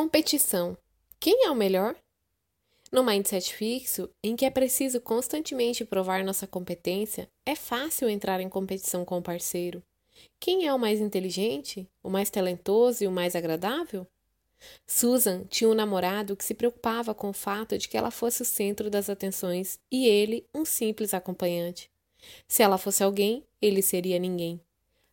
[0.00, 0.78] Competição.
[1.18, 1.96] Quem é o melhor?
[2.92, 8.48] No mindset fixo, em que é preciso constantemente provar nossa competência, é fácil entrar em
[8.48, 9.82] competição com o parceiro.
[10.38, 14.06] Quem é o mais inteligente, o mais talentoso e o mais agradável?
[14.86, 18.44] Susan tinha um namorado que se preocupava com o fato de que ela fosse o
[18.44, 21.90] centro das atenções e ele um simples acompanhante.
[22.46, 24.60] Se ela fosse alguém, ele seria ninguém.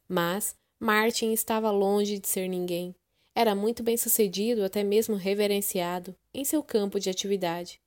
[0.07, 2.95] Mas Martin estava longe de ser ninguém.
[3.35, 7.81] Era muito bem sucedido, até mesmo reverenciado, em seu campo de atividade.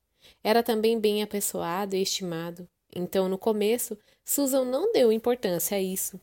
[0.44, 2.68] Era também bem apessoado e estimado.
[2.94, 6.20] Então, no começo, Susan não deu importância a isso.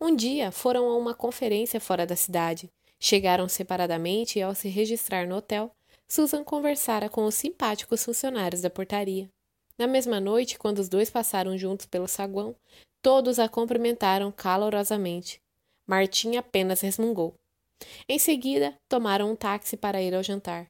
[0.00, 2.70] Um dia foram a uma conferência fora da cidade.
[2.98, 5.74] Chegaram separadamente e, ao se registrar no hotel,
[6.06, 9.28] Susan conversara com os simpáticos funcionários da portaria.
[9.76, 12.54] Na mesma noite, quando os dois passaram juntos pelo saguão,
[13.02, 15.40] todos a cumprimentaram calorosamente.
[15.86, 17.34] Martim apenas resmungou.
[18.08, 20.66] Em seguida, tomaram um táxi para ir ao jantar.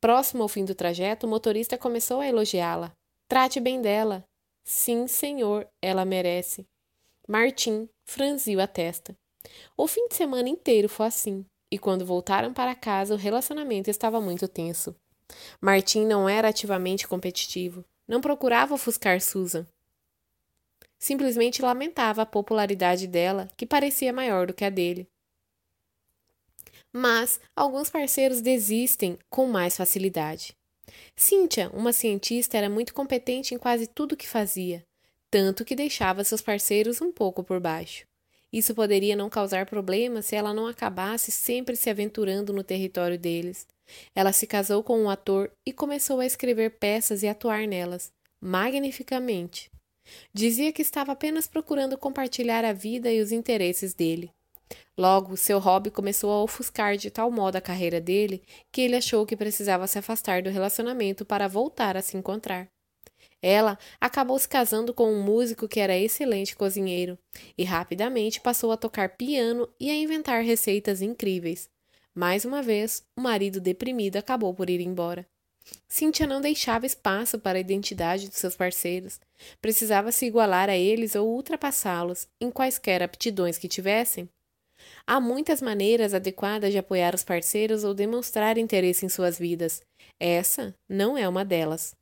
[0.00, 2.92] Próximo ao fim do trajeto, o motorista começou a elogiá-la.
[3.28, 4.24] Trate bem dela.
[4.64, 6.66] Sim, senhor, ela merece.
[7.28, 9.14] Martim franziu a testa.
[9.76, 14.20] O fim de semana inteiro foi assim, e quando voltaram para casa, o relacionamento estava
[14.20, 14.94] muito tenso.
[15.60, 19.66] Martim não era ativamente competitivo, não procurava ofuscar Susan.
[20.98, 25.08] Simplesmente lamentava a popularidade dela, que parecia maior do que a dele
[26.92, 30.54] mas alguns parceiros desistem com mais facilidade.
[31.14, 34.84] Cynthia, uma cientista, era muito competente em quase tudo que fazia,
[35.30, 38.04] tanto que deixava seus parceiros um pouco por baixo.
[38.52, 43.66] Isso poderia não causar problemas se ela não acabasse sempre se aventurando no território deles.
[44.14, 49.70] Ela se casou com um ator e começou a escrever peças e atuar nelas, magnificamente.
[50.32, 54.32] Dizia que estava apenas procurando compartilhar a vida e os interesses dele.
[54.96, 59.24] Logo, seu hobby começou a ofuscar de tal modo a carreira dele que ele achou
[59.24, 62.68] que precisava se afastar do relacionamento para voltar a se encontrar.
[63.42, 67.18] Ela acabou se casando com um músico que era excelente cozinheiro
[67.56, 71.68] e rapidamente passou a tocar piano e a inventar receitas incríveis.
[72.14, 75.26] Mais uma vez, o marido deprimido acabou por ir embora.
[75.88, 79.20] Cynthia não deixava espaço para a identidade dos seus parceiros.
[79.60, 84.28] Precisava se igualar a eles ou ultrapassá-los, em quaisquer aptidões que tivessem.
[85.06, 89.82] Há muitas maneiras adequadas de apoiar os parceiros ou demonstrar interesse em suas vidas.
[90.18, 91.94] Essa não é uma delas.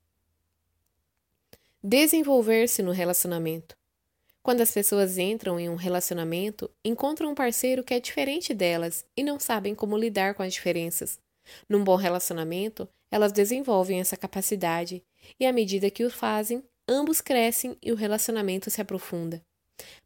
[1.83, 3.77] Desenvolver-se no relacionamento.
[4.43, 9.23] Quando as pessoas entram em um relacionamento, encontram um parceiro que é diferente delas e
[9.23, 11.19] não sabem como lidar com as diferenças.
[11.69, 15.05] Num bom relacionamento, elas desenvolvem essa capacidade
[15.39, 19.43] e, à medida que o fazem, ambos crescem e o relacionamento se aprofunda.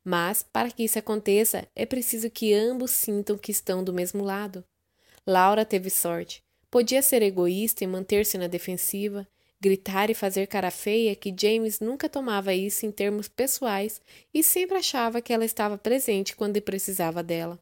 [0.04, 4.64] Mas, para que isso aconteça, é preciso que ambos sintam que estão do mesmo lado.
[5.26, 6.42] Laura teve sorte.
[6.70, 9.26] Podia ser egoísta e manter-se na defensiva,
[9.60, 14.00] gritar e fazer cara feia, que James nunca tomava isso em termos pessoais
[14.34, 17.58] e sempre achava que ela estava presente quando precisava dela.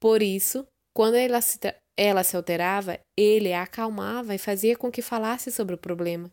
[0.00, 1.58] Por isso, quando ela se,
[1.98, 6.30] ela se alterava, ele a acalmava e fazia com que falasse sobre o problema.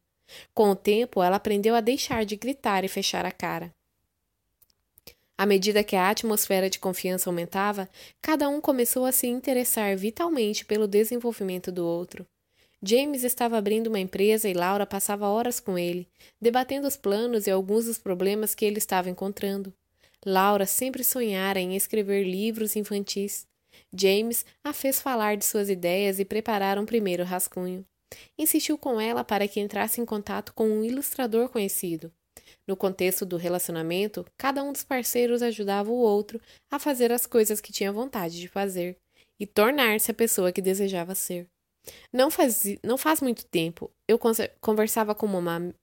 [0.53, 3.72] Com o tempo, ela aprendeu a deixar de gritar e fechar a cara.
[5.38, 7.89] À medida que a atmosfera de confiança aumentava,
[8.21, 12.25] cada um começou a se interessar vitalmente pelo desenvolvimento do outro.
[12.85, 16.07] James estava abrindo uma empresa e Laura passava horas com ele,
[16.39, 19.73] debatendo os planos e alguns dos problemas que ele estava encontrando.
[20.25, 23.47] Laura sempre sonhara em escrever livros infantis.
[23.94, 27.85] James a fez falar de suas ideias e preparar um primeiro rascunho.
[28.38, 32.11] Insistiu com ela para que entrasse em contato com um ilustrador conhecido.
[32.68, 36.40] No contexto do relacionamento, cada um dos parceiros ajudava o outro
[36.72, 38.97] a fazer as coisas que tinha vontade de fazer
[39.40, 41.47] e tornar-se a pessoa que desejava ser.
[42.12, 44.18] Não faz, não faz muito tempo, eu
[44.62, 45.74] conversava com uma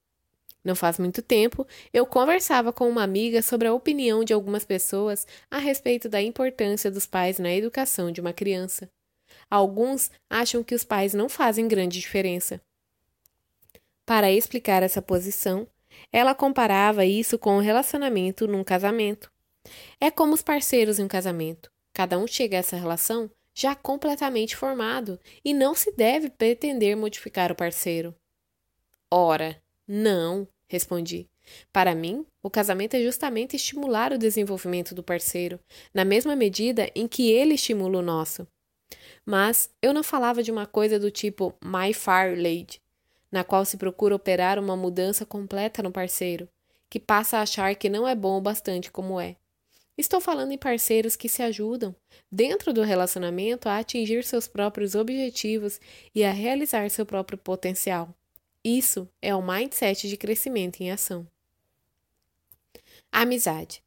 [0.63, 5.27] não faz muito tempo, eu conversava com uma amiga sobre a opinião de algumas pessoas
[5.51, 8.91] a respeito da importância dos pais na educação de uma criança.
[9.49, 12.61] Alguns acham que os pais não fazem grande diferença.
[14.05, 15.67] Para explicar essa posição,
[16.13, 19.31] ela comparava isso com o relacionamento num casamento.
[20.01, 21.71] É como os parceiros em um casamento.
[21.93, 27.53] Cada um chega a essa relação já completamente formado e não se deve pretender modificar
[27.53, 28.15] o parceiro.
[29.11, 31.29] Ora, não, respondi.
[31.73, 35.59] Para mim, o casamento é justamente estimular o desenvolvimento do parceiro,
[35.93, 38.47] na mesma medida em que ele estimula o nosso.
[39.27, 42.81] Mas eu não falava de uma coisa do tipo My Fair Lady,
[43.31, 46.49] na qual se procura operar uma mudança completa no parceiro,
[46.89, 49.37] que passa a achar que não é bom o bastante como é.
[49.97, 51.95] Estou falando em parceiros que se ajudam,
[52.33, 55.79] dentro do relacionamento, a atingir seus próprios objetivos
[56.15, 58.15] e a realizar seu próprio potencial.
[58.65, 61.27] Isso é o mindset de crescimento em ação.
[63.13, 63.83] Amizade.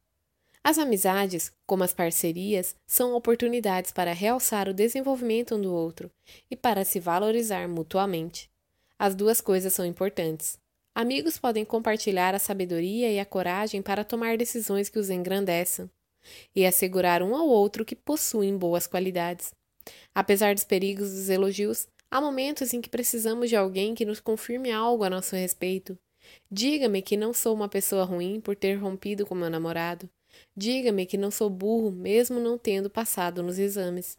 [0.62, 6.10] As amizades, como as parcerias, são oportunidades para realçar o desenvolvimento um do outro
[6.50, 8.50] e para se valorizar mutuamente.
[9.04, 10.58] As duas coisas são importantes.
[10.94, 15.90] Amigos podem compartilhar a sabedoria e a coragem para tomar decisões que os engrandeçam
[16.56, 19.52] e assegurar um ao outro que possuem boas qualidades.
[20.14, 24.72] Apesar dos perigos dos elogios, há momentos em que precisamos de alguém que nos confirme
[24.72, 25.98] algo a nosso respeito.
[26.50, 30.08] Diga-me que não sou uma pessoa ruim por ter rompido com meu namorado.
[30.56, 34.16] Diga-me que não sou burro, mesmo não tendo passado nos exames.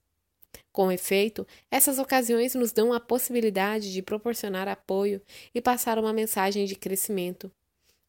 [0.72, 5.22] Com efeito, essas ocasiões nos dão a possibilidade de proporcionar apoio
[5.54, 7.52] e passar uma mensagem de crescimento.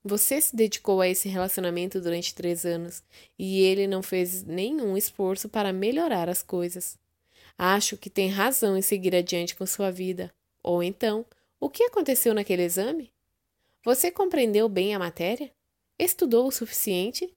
[0.04, 3.02] Você se dedicou a esse relacionamento durante três anos
[3.37, 6.96] e ele não fez nenhum esforço para melhorar as coisas.
[7.58, 10.32] Acho que tem razão em seguir adiante com sua vida.
[10.62, 11.26] Ou então,
[11.58, 13.10] o que aconteceu naquele exame?
[13.84, 15.50] Você compreendeu bem a matéria?
[15.99, 17.32] Estudou o suficiente?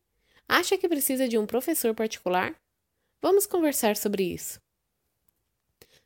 [0.47, 2.55] Acha que precisa de um professor particular?
[3.21, 4.59] Vamos conversar sobre isso.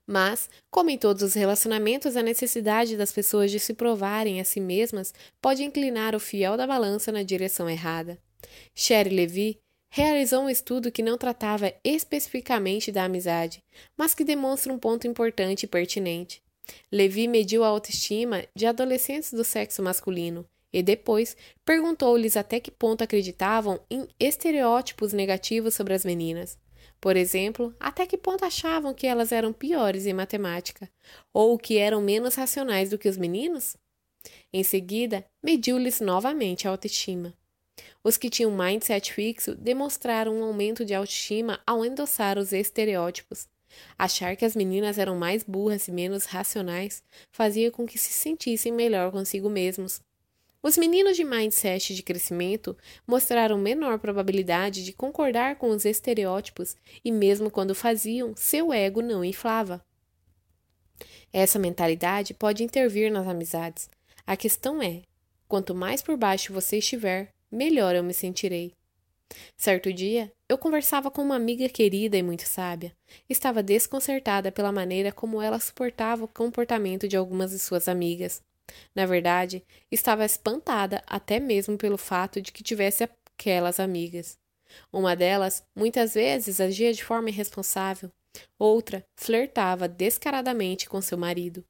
[0.05, 4.59] Mas, como em todos os relacionamentos, a necessidade das pessoas de se provarem a si
[4.59, 8.17] mesmas pode inclinar o fiel da balança na direção errada.
[8.75, 9.59] Sherry Levy
[9.89, 13.63] realizou um estudo que não tratava especificamente da amizade,
[13.95, 16.41] mas que demonstra um ponto importante e pertinente.
[16.91, 23.03] Levy mediu a autoestima de adolescentes do sexo masculino e depois perguntou-lhes até que ponto
[23.03, 26.57] acreditavam em estereótipos negativos sobre as meninas.
[27.03, 30.89] Por exemplo, até que ponto achavam que elas eram piores em matemática,
[31.33, 33.75] ou que eram menos racionais do que os meninos?
[34.53, 37.33] Em seguida, mediu-lhes novamente a autoestima.
[38.01, 43.49] Os que tinham mindset fixo demonstraram um aumento de autoestima ao endossar os estereótipos.
[43.99, 47.03] Achar que as meninas eram mais burras e menos racionais
[47.33, 49.99] fazia com que se sentissem melhor consigo mesmos
[50.63, 52.75] os meninos de mindset de crescimento
[53.05, 59.25] mostraram menor probabilidade de concordar com os estereótipos e, mesmo quando faziam, seu ego não
[59.25, 59.85] inflava.
[61.33, 63.89] Essa mentalidade pode intervir nas amizades.
[64.25, 65.01] A questão é:
[65.49, 68.71] quanto mais por baixo você estiver, melhor eu me sentirei.
[69.57, 72.95] Certo dia, eu conversava com uma amiga querida e muito sábia.
[73.29, 78.41] Estava desconcertada pela maneira como ela suportava o comportamento de algumas de suas amigas.
[78.95, 84.37] Na verdade, estava espantada até mesmo pelo fato de que tivesse aquelas amigas.
[84.91, 88.11] Uma delas, muitas vezes, agia de forma irresponsável,
[88.57, 91.63] outra flertava descaradamente com seu marido.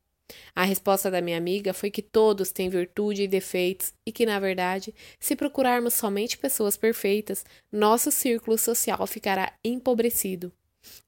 [0.55, 4.39] A resposta da minha amiga foi que todos têm virtude e defeitos e que, na
[4.39, 10.51] verdade, se procurarmos somente pessoas perfeitas, nosso círculo social ficará empobrecido.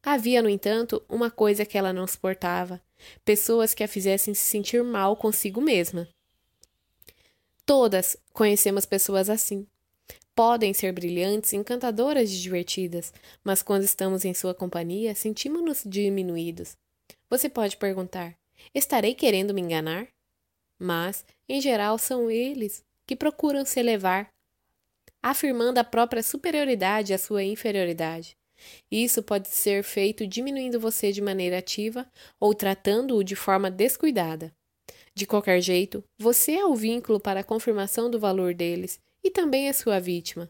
[0.04, 2.82] Havia, no entanto, uma coisa que ela não suportava:
[3.24, 6.08] pessoas que a fizessem se sentir mal consigo mesma.
[7.66, 9.66] Todas conhecemos pessoas assim.
[10.36, 13.14] Podem ser brilhantes, encantadoras e divertidas,
[13.44, 16.76] mas quando estamos em sua companhia, sentimos-nos diminuídos.
[17.30, 18.36] Você pode perguntar:
[18.74, 20.08] estarei querendo me enganar?
[20.78, 24.30] Mas, em geral, são eles que procuram se elevar,
[25.24, 28.36] afirmando a própria superioridade e a sua inferioridade.
[28.92, 32.08] Isso pode ser feito diminuindo você de maneira ativa
[32.40, 34.54] ou tratando-o de forma descuidada.
[35.14, 39.68] De qualquer jeito, você é o vínculo para a confirmação do valor deles e também
[39.70, 40.50] é sua vítima.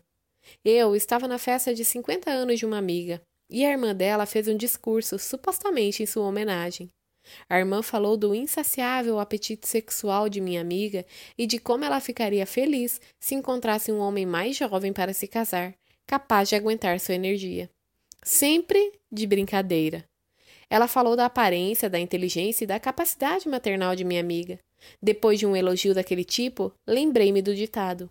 [0.64, 4.48] Eu estava na festa de 50 anos de uma amiga e a irmã dela fez
[4.48, 6.90] um discurso supostamente em sua homenagem.
[7.50, 11.06] A irmã falou do insaciável apetite sexual de minha amiga
[11.38, 15.76] e de como ela ficaria feliz se encontrasse um homem mais jovem para se casar,
[16.06, 17.70] capaz de aguentar sua energia
[18.26, 20.04] sempre de brincadeira.
[20.68, 24.60] Ela falou da aparência, da inteligência e da capacidade maternal de minha amiga.
[25.00, 28.10] Depois de um elogio daquele tipo, lembrei-me do ditado: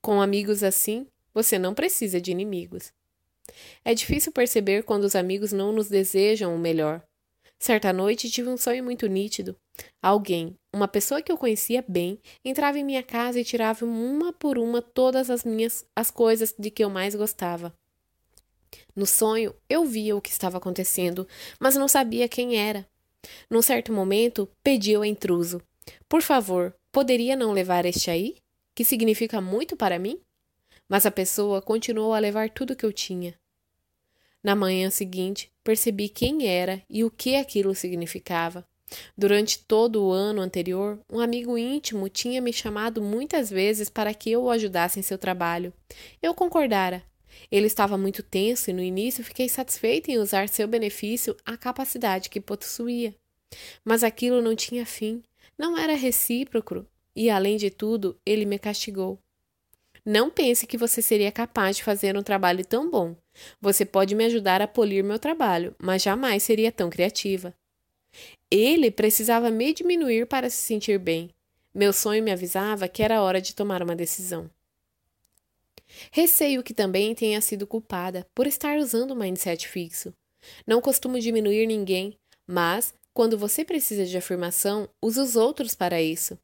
[0.00, 2.92] Com amigos assim, você não precisa de inimigos.
[3.84, 7.02] É difícil perceber quando os amigos não nos desejam o melhor.
[7.58, 9.56] Certa noite tive um sonho muito nítido.
[10.00, 14.58] Alguém, uma pessoa que eu conhecia bem, entrava em minha casa e tirava uma por
[14.58, 17.74] uma todas as minhas as coisas de que eu mais gostava.
[18.94, 21.26] No sonho, eu via o que estava acontecendo,
[21.58, 22.86] mas não sabia quem era.
[23.50, 25.60] Num certo momento, pedi ao intruso:
[26.08, 28.36] Por favor, poderia não levar este aí?
[28.74, 30.20] Que significa muito para mim?
[30.88, 33.34] Mas a pessoa continuou a levar tudo que eu tinha.
[34.42, 38.64] Na manhã seguinte, percebi quem era e o que aquilo significava.
[39.18, 44.30] Durante todo o ano anterior, um amigo íntimo tinha me chamado muitas vezes para que
[44.30, 45.72] eu o ajudasse em seu trabalho.
[46.22, 47.02] Eu concordara,
[47.50, 52.28] Ele estava muito tenso e no início fiquei satisfeita em usar seu benefício a capacidade
[52.28, 53.14] que possuía.
[53.84, 55.22] Mas aquilo não tinha fim,
[55.56, 59.18] não era recíproco e, além de tudo, ele me castigou.
[60.04, 63.16] Não pense que você seria capaz de fazer um trabalho tão bom.
[63.60, 67.52] Você pode me ajudar a polir meu trabalho, mas jamais seria tão criativa.
[68.50, 71.30] Ele precisava me diminuir para se sentir bem.
[71.74, 74.48] Meu sonho me avisava que era hora de tomar uma decisão.
[76.12, 80.12] Receio que também tenha sido culpada por estar usando o mindset fixo.
[80.66, 86.38] Não costumo diminuir ninguém, mas, quando você precisa de afirmação, use os outros para isso.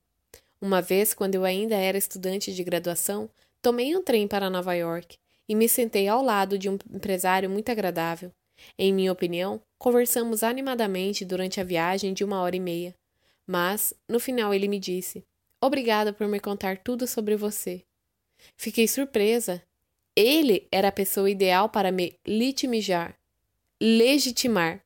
[0.60, 3.28] Uma vez, quando eu ainda era estudante de graduação,
[3.60, 5.16] tomei um trem para Nova York
[5.48, 8.30] e me sentei ao lado de um empresário muito agradável.
[8.78, 12.94] Em minha opinião, conversamos animadamente durante a viagem de uma hora e meia.
[13.46, 15.24] Mas, no final, ele me disse:
[15.60, 17.84] Obrigada por me contar tudo sobre você.
[18.56, 19.62] Fiquei surpresa.
[20.14, 23.16] Ele era a pessoa ideal para me litimijar,
[23.80, 24.84] legitimar.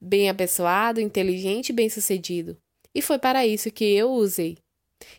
[0.00, 2.56] Bem apessoado, inteligente e bem-sucedido.
[2.94, 4.58] E foi para isso que eu o usei.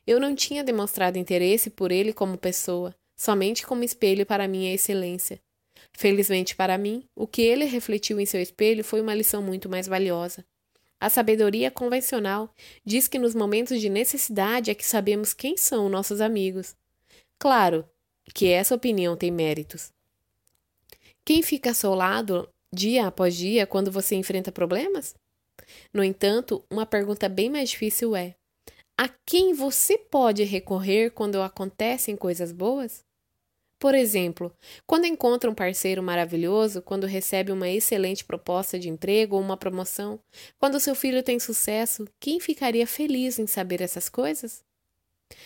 [0.05, 5.39] Eu não tinha demonstrado interesse por ele como pessoa, somente como espelho para minha excelência.
[5.93, 9.87] Felizmente para mim, o que ele refletiu em seu espelho foi uma lição muito mais
[9.87, 10.45] valiosa.
[10.99, 12.53] A sabedoria convencional
[12.85, 16.75] diz que nos momentos de necessidade é que sabemos quem são nossos amigos.
[17.41, 17.89] Claro
[18.35, 19.91] que essa opinião tem méritos.
[21.25, 25.15] Quem fica ao seu lado dia após dia quando você enfrenta problemas?
[25.91, 28.35] No entanto, uma pergunta bem mais difícil é:
[28.95, 33.03] a quem você pode recorrer quando acontecem coisas boas?
[33.79, 34.55] Por exemplo,
[34.85, 40.19] quando encontra um parceiro maravilhoso, quando recebe uma excelente proposta de emprego ou uma promoção,
[40.59, 44.63] quando seu filho tem sucesso, quem ficaria feliz em saber essas coisas?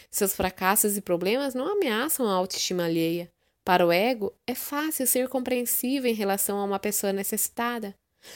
[0.10, 3.30] Seus fracassos e problemas não ameaçam a autoestima alheia.
[3.64, 7.96] Para o ego, é fácil ser compreensivo em relação a uma pessoa necessitada.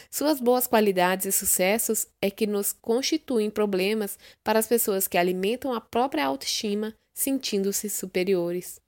[0.09, 5.73] Suas boas qualidades e sucessos é que nos constituem problemas para as pessoas que alimentam
[5.73, 8.79] a própria autoestima, sentindo-se superiores.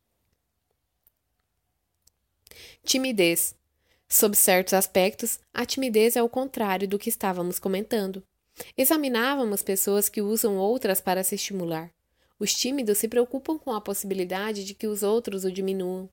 [2.84, 3.56] Timidez.
[4.08, 8.22] Sob certos aspectos, a timidez é o contrário do que estávamos comentando.
[8.78, 11.90] Examinávamos pessoas que usam outras para se estimular.
[12.42, 16.10] Os tímidos se preocupam com a possibilidade de que os outros o diminuam.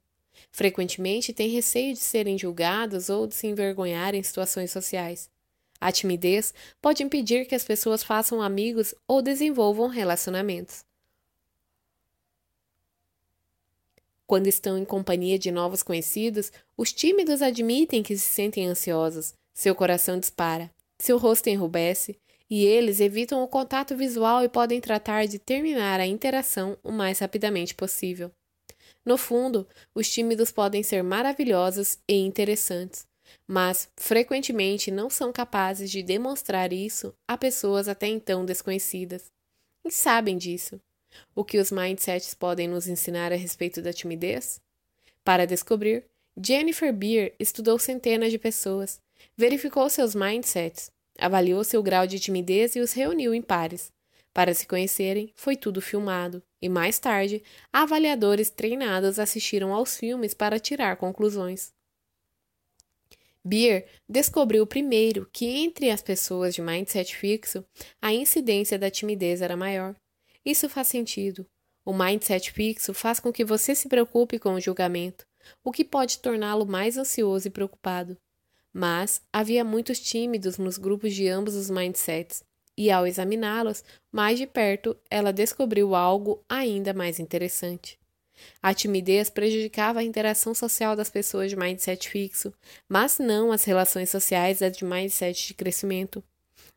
[0.52, 5.30] Frequentemente têm receio de serem julgados ou de se envergonhar em situações sociais.
[5.80, 10.85] A timidez pode impedir que as pessoas façam amigos ou desenvolvam relacionamentos.
[14.26, 19.75] Quando estão em companhia de novos conhecidos, os tímidos admitem que se sentem ansiosos, seu
[19.75, 22.18] coração dispara, seu rosto enrubesce
[22.50, 27.19] e eles evitam o contato visual e podem tratar de terminar a interação o mais
[27.19, 28.31] rapidamente possível.
[29.05, 33.07] No fundo, os tímidos podem ser maravilhosos e interessantes,
[33.47, 39.31] mas frequentemente não são capazes de demonstrar isso a pessoas até então desconhecidas.
[39.85, 40.81] E sabem disso.
[41.35, 44.61] O que os mindsets podem nos ensinar a respeito da timidez?
[45.25, 46.05] Para descobrir,
[46.40, 49.00] Jennifer Beer estudou centenas de pessoas,
[49.37, 53.93] verificou seus mindsets Avaliou seu grau de timidez e os reuniu em pares.
[54.33, 60.61] Para se conhecerem, foi tudo filmado, e mais tarde, avaliadores treinados assistiram aos filmes para
[60.61, 61.73] tirar conclusões.
[63.45, 67.65] Beer descobriu primeiro que entre as pessoas de mindset fixo,
[68.01, 69.97] a incidência da timidez era maior.
[70.45, 71.47] Isso faz sentido.
[71.85, 75.27] O mindset fixo faz com que você se preocupe com o julgamento,
[75.65, 78.17] o que pode torná-lo mais ansioso e preocupado.
[78.73, 82.43] Mas havia muitos tímidos nos grupos de ambos os mindsets,
[82.77, 83.83] e ao examiná-los
[84.13, 87.99] mais de perto, ela descobriu algo ainda mais interessante.
[88.63, 92.55] A timidez prejudicava a interação social das pessoas de mindset fixo,
[92.89, 96.23] mas não as relações sociais das de mindset de crescimento.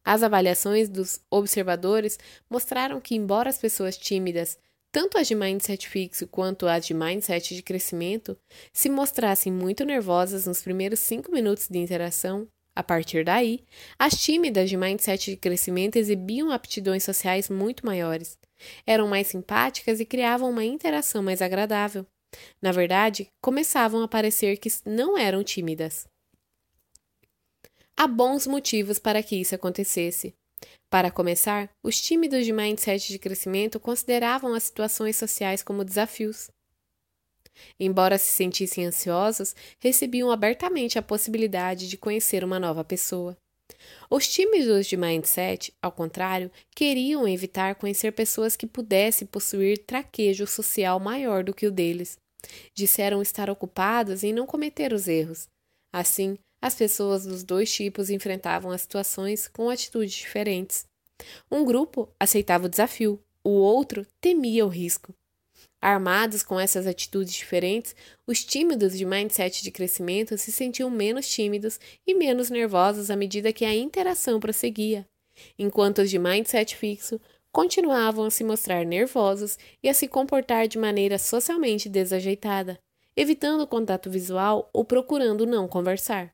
[0.04, 2.18] As avaliações dos observadores
[2.50, 4.58] mostraram que, embora as pessoas tímidas
[4.92, 8.38] tanto as de mindset fixo quanto as de mindset de crescimento
[8.74, 13.64] se mostrassem muito nervosas nos primeiros cinco minutos de interação, a partir daí,
[14.00, 18.38] as tímidas de mindset de crescimento exibiam aptidões sociais muito maiores,
[18.86, 22.06] eram mais simpáticas e criavam uma interação mais agradável.
[22.62, 26.08] Na verdade, começavam a parecer que não eram tímidas.
[27.98, 30.34] Há bons motivos para que isso acontecesse.
[30.90, 36.50] Para começar, os tímidos de mindset de crescimento consideravam as situações sociais como desafios.
[37.80, 43.38] Embora se sentissem ansiosos, recebiam abertamente a possibilidade de conhecer uma nova pessoa.
[44.10, 51.00] Os tímidos de mindset, ao contrário, queriam evitar conhecer pessoas que pudessem possuir traquejo social
[51.00, 52.18] maior do que o deles.
[52.76, 55.48] Disseram estar ocupados em não cometer os erros.
[55.94, 60.86] Assim, as pessoas dos dois tipos enfrentavam as situações com atitudes diferentes.
[61.50, 65.14] Um grupo aceitava o desafio, o outro temia o risco.
[65.82, 67.96] Armados com essas atitudes diferentes,
[68.28, 73.52] os tímidos de mindset de crescimento se sentiam menos tímidos e menos nervosos à medida
[73.52, 75.08] que a interação prosseguia,
[75.58, 77.20] enquanto os de mindset fixo
[77.52, 82.80] continuavam a se mostrar nervosos e a se comportar de maneira socialmente desajeitada,
[83.16, 86.32] evitando o contato visual ou procurando não conversar.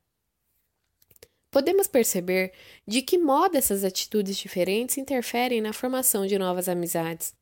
[1.51, 2.51] Podemos perceber
[2.85, 7.33] de que modo essas atitudes diferentes interferem na formação de novas amizades.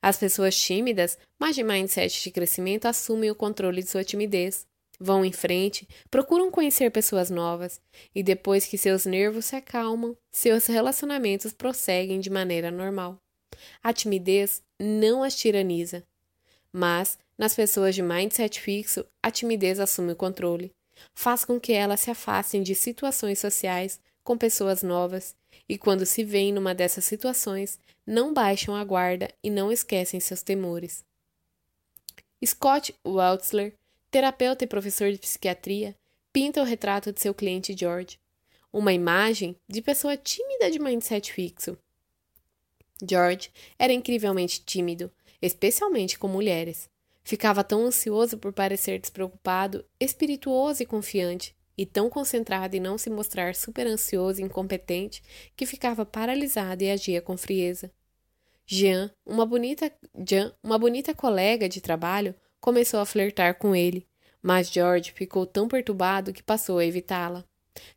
[0.00, 4.66] As pessoas tímidas, mas de mindset de crescimento, assumem o controle de sua timidez,
[4.98, 7.80] vão em frente, procuram conhecer pessoas novas,
[8.14, 13.18] e depois que seus nervos se acalmam, seus relacionamentos prosseguem de maneira normal.
[13.82, 16.04] A timidez não as tiraniza,
[16.72, 20.72] mas nas pessoas de mindset fixo, a timidez assume o controle,
[21.14, 25.34] faz com que elas se afastem de situações sociais com pessoas novas
[25.68, 30.42] e, quando se veem numa dessas situações, não baixam a guarda e não esquecem seus
[30.42, 31.04] temores.
[32.44, 33.74] Scott Waltzler,
[34.10, 35.96] terapeuta e professor de psiquiatria,
[36.32, 38.18] pinta o retrato de seu cliente George,
[38.72, 41.78] uma imagem de pessoa tímida de mindset fixo.
[43.06, 46.88] George era incrivelmente tímido, especialmente com mulheres.
[47.24, 53.08] Ficava tão ansioso por parecer despreocupado, espirituoso e confiante, e tão concentrado em não se
[53.08, 55.22] mostrar super ansioso e incompetente
[55.56, 57.92] que ficava paralisado e agia com frieza.
[58.66, 59.92] Jean, uma bonita,
[60.26, 64.06] Jean, uma bonita colega de trabalho, começou a flertar com ele,
[64.40, 67.44] mas George ficou tão perturbado que passou a evitá-la.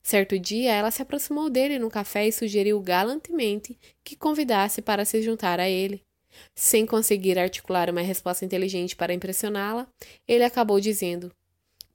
[0.01, 5.21] Certo dia, ela se aproximou dele no café e sugeriu galantemente que convidasse para se
[5.21, 6.04] juntar a ele.
[6.53, 9.87] Sem conseguir articular uma resposta inteligente para impressioná-la,
[10.27, 11.31] ele acabou dizendo: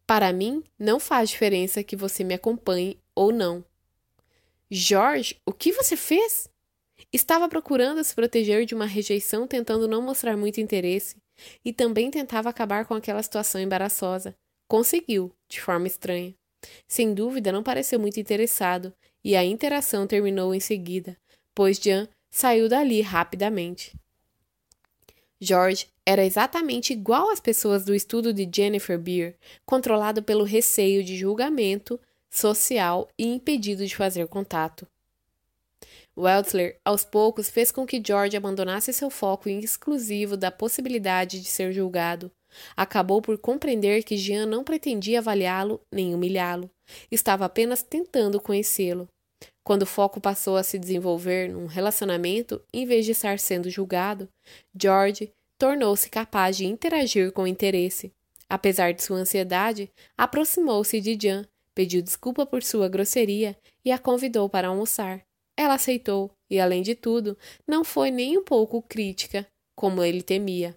[0.06, 3.64] Para mim, não faz diferença que você me acompanhe ou não.
[4.70, 6.49] George, o que você fez?
[7.12, 11.16] Estava procurando se proteger de uma rejeição, tentando não mostrar muito interesse,
[11.64, 14.35] e também tentava acabar com aquela situação embaraçosa.
[14.68, 16.35] Conseguiu, de forma estranha.
[16.87, 21.16] Sem dúvida, não pareceu muito interessado, e a interação terminou em seguida,
[21.55, 23.92] pois Jan saiu dali rapidamente.
[25.40, 31.16] George era exatamente igual às pessoas do estudo de Jennifer Beer, controlado pelo receio de
[31.16, 31.98] julgamento
[32.29, 34.87] social e impedido de fazer contato.
[36.16, 41.72] Weltzler, aos poucos, fez com que George abandonasse seu foco exclusivo da possibilidade de ser
[41.72, 42.31] julgado.
[42.76, 46.70] Acabou por compreender que Jean não pretendia avaliá-lo nem humilhá-lo.
[47.11, 49.09] Estava apenas tentando conhecê-lo.
[49.62, 54.29] Quando o foco passou a se desenvolver num relacionamento, em vez de estar sendo julgado,
[54.74, 58.12] George tornou-se capaz de interagir com interesse.
[58.48, 64.48] Apesar de sua ansiedade, aproximou-se de Jan, pediu desculpa por sua grosseria e a convidou
[64.48, 65.22] para almoçar.
[65.57, 70.76] Ela aceitou e, além de tudo, não foi nem um pouco crítica, como ele temia.